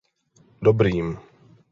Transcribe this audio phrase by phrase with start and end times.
[0.67, 1.07] Dobrým.